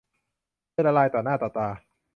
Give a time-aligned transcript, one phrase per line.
[0.71, 1.69] เธอละลายต่อหน้าต่อตา